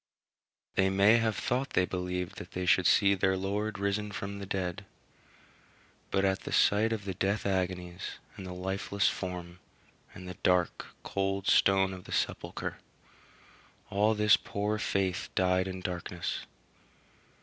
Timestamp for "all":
13.91-14.15